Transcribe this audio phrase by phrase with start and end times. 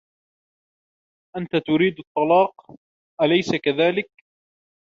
[1.37, 2.75] أنتَ تريد الطلاق,
[3.21, 4.09] أليس كذلك؟